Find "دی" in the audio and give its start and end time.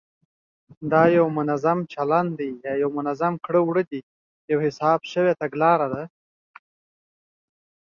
2.39-2.51